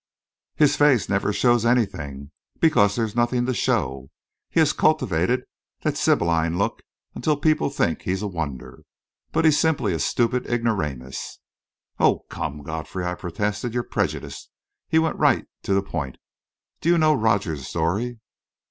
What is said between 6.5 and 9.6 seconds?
look until people think he's a wonder. But he's